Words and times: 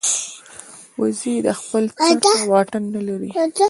وزې 1.01 1.33
د 1.45 1.47
خپل 1.59 1.83
چرته 1.97 2.31
واټن 2.51 2.83
نه 2.93 3.01
لري 3.07 3.29